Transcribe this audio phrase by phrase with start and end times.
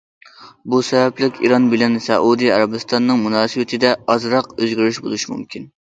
[0.73, 5.75] بۇ سەۋەبلىك ئىران بىلەن سەئۇدى ئەرەبىستاننىڭ مۇناسىۋىتىدە ئازراق ئۆزگىرىش بولۇشى مۇمكىن.